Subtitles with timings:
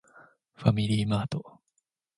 [0.55, 1.59] ファミリーマート